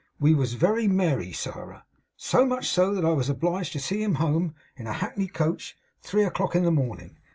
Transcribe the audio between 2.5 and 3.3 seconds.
so, that I was